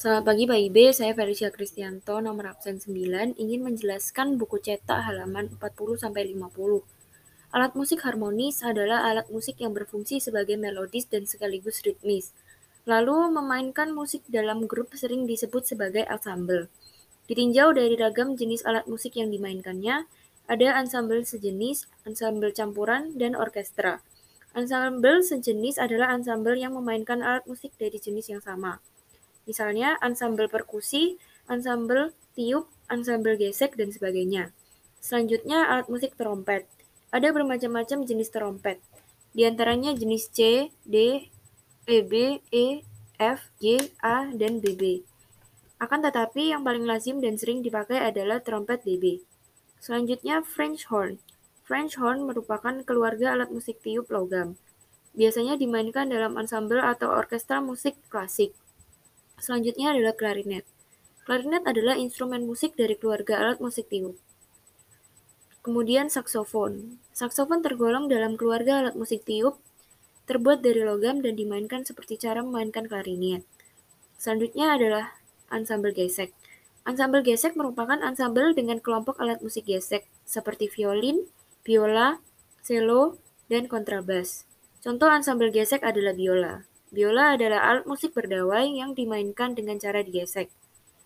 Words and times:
Selamat 0.00 0.32
pagi 0.32 0.48
Pak 0.48 0.56
IB, 0.56 0.96
saya 0.96 1.12
Felicia 1.12 1.52
Kristianto, 1.52 2.24
nomor 2.24 2.56
absen 2.56 2.80
9, 2.80 3.36
ingin 3.36 3.60
menjelaskan 3.60 4.40
buku 4.40 4.56
cetak 4.56 4.96
halaman 4.96 5.52
40-50. 5.60 6.16
Alat 7.52 7.72
musik 7.76 8.00
harmonis 8.08 8.64
adalah 8.64 9.04
alat 9.12 9.28
musik 9.28 9.60
yang 9.60 9.76
berfungsi 9.76 10.16
sebagai 10.24 10.56
melodis 10.56 11.04
dan 11.04 11.28
sekaligus 11.28 11.84
ritmis. 11.84 12.32
Lalu, 12.88 13.28
memainkan 13.28 13.92
musik 13.92 14.24
dalam 14.24 14.64
grup 14.64 14.88
sering 14.96 15.28
disebut 15.28 15.68
sebagai 15.68 16.08
ensemble. 16.08 16.72
Ditinjau 17.28 17.76
dari 17.76 17.92
ragam 18.00 18.40
jenis 18.40 18.64
alat 18.64 18.88
musik 18.88 19.20
yang 19.20 19.28
dimainkannya, 19.28 20.08
ada 20.48 20.80
ensemble 20.80 21.28
sejenis, 21.28 21.84
ensemble 22.08 22.56
campuran, 22.56 23.20
dan 23.20 23.36
orkestra. 23.36 24.00
Ensemble 24.56 25.20
sejenis 25.20 25.76
adalah 25.76 26.16
ensemble 26.16 26.56
yang 26.56 26.72
memainkan 26.72 27.20
alat 27.20 27.44
musik 27.44 27.76
dari 27.76 28.00
jenis 28.00 28.32
yang 28.32 28.40
sama. 28.40 28.80
Misalnya 29.50 29.98
ensemble 29.98 30.46
perkusi, 30.46 31.18
ensemble 31.50 32.14
tiup, 32.38 32.70
ensemble 32.86 33.34
gesek, 33.34 33.74
dan 33.74 33.90
sebagainya. 33.90 34.54
Selanjutnya 35.02 35.66
alat 35.66 35.90
musik 35.90 36.14
trompet. 36.14 36.70
Ada 37.10 37.34
bermacam-macam 37.34 38.06
jenis 38.06 38.30
trompet. 38.30 38.78
Di 39.34 39.42
antaranya 39.50 39.90
jenis 39.90 40.30
C, 40.30 40.70
D, 40.86 41.26
E, 41.90 41.96
B, 42.06 42.38
E, 42.54 42.86
F, 43.18 43.50
G, 43.58 43.90
A, 43.98 44.30
dan 44.30 44.62
BB. 44.62 45.02
Akan 45.82 45.98
tetapi 45.98 46.54
yang 46.54 46.62
paling 46.62 46.86
lazim 46.86 47.18
dan 47.18 47.34
sering 47.34 47.66
dipakai 47.66 47.98
adalah 47.98 48.38
trompet 48.38 48.86
BB. 48.86 49.18
Selanjutnya 49.82 50.46
French 50.46 50.86
horn. 50.86 51.18
French 51.66 51.98
horn 51.98 52.22
merupakan 52.22 52.86
keluarga 52.86 53.34
alat 53.34 53.50
musik 53.50 53.82
tiup 53.82 54.06
logam. 54.14 54.54
Biasanya 55.18 55.58
dimainkan 55.58 56.06
dalam 56.06 56.38
ensemble 56.38 56.78
atau 56.78 57.10
orkestra 57.10 57.58
musik 57.58 57.98
klasik. 58.06 58.54
Selanjutnya 59.40 59.96
adalah 59.96 60.12
klarinet. 60.12 60.68
Klarinet 61.24 61.64
adalah 61.64 61.96
instrumen 61.96 62.44
musik 62.44 62.76
dari 62.76 62.92
keluarga 62.94 63.40
alat 63.40 63.58
musik 63.58 63.88
tiup. 63.88 64.20
Kemudian 65.64 66.12
saksofon. 66.12 67.00
Saksofon 67.16 67.64
tergolong 67.64 68.08
dalam 68.08 68.36
keluarga 68.36 68.84
alat 68.84 68.96
musik 68.96 69.24
tiup, 69.24 69.56
terbuat 70.28 70.60
dari 70.60 70.84
logam 70.84 71.24
dan 71.24 71.36
dimainkan 71.36 71.84
seperti 71.84 72.20
cara 72.20 72.44
memainkan 72.44 72.84
klarinet. 72.84 73.44
Selanjutnya 74.20 74.76
adalah 74.76 75.16
ensemble 75.48 75.96
gesek. 75.96 76.32
Ensemble 76.84 77.20
gesek 77.20 77.56
merupakan 77.56 78.00
ensemble 78.00 78.56
dengan 78.56 78.80
kelompok 78.80 79.20
alat 79.20 79.40
musik 79.44 79.68
gesek, 79.68 80.08
seperti 80.24 80.68
violin, 80.68 81.28
biola, 81.60 82.20
cello, 82.64 83.20
dan 83.52 83.68
kontrabas. 83.68 84.48
Contoh 84.80 85.12
ensemble 85.12 85.52
gesek 85.52 85.84
adalah 85.84 86.16
biola. 86.16 86.69
Biola 86.90 87.38
adalah 87.38 87.70
alat 87.70 87.86
musik 87.86 88.10
berdawai 88.18 88.66
yang 88.66 88.98
dimainkan 88.98 89.54
dengan 89.54 89.78
cara 89.78 90.02
digesek. 90.02 90.50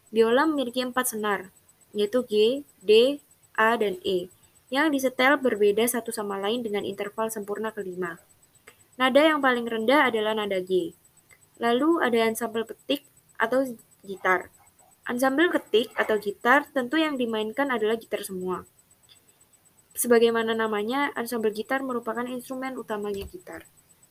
Biola 0.09 0.49
memiliki 0.49 0.81
empat 0.81 1.13
senar, 1.13 1.53
yaitu 1.93 2.25
G, 2.25 2.65
D, 2.81 3.21
A, 3.53 3.77
dan 3.77 4.01
E, 4.01 4.33
yang 4.73 4.89
disetel 4.89 5.37
berbeda 5.37 5.85
satu 5.85 6.09
sama 6.09 6.41
lain 6.41 6.65
dengan 6.65 6.89
interval 6.89 7.29
sempurna 7.29 7.69
kelima. 7.69 8.17
Nada 8.97 9.21
yang 9.21 9.45
paling 9.45 9.69
rendah 9.69 10.09
adalah 10.09 10.33
nada 10.33 10.57
G. 10.65 10.97
Lalu 11.61 12.01
ada 12.01 12.33
ensemble 12.33 12.65
ketik 12.65 13.05
atau 13.37 13.69
gitar. 14.01 14.49
Ensemble 15.05 15.53
ketik 15.53 15.93
atau 16.01 16.17
gitar 16.17 16.65
tentu 16.73 16.97
yang 16.97 17.21
dimainkan 17.21 17.69
adalah 17.69 18.01
gitar 18.01 18.25
semua. 18.25 18.65
Sebagaimana 19.95 20.57
namanya, 20.57 21.13
ensemble 21.13 21.53
gitar 21.53 21.85
merupakan 21.85 22.25
instrumen 22.25 22.75
utamanya 22.81 23.29
gitar. 23.29 23.69